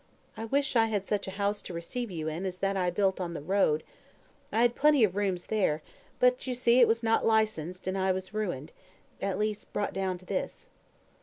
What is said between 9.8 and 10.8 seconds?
down to this."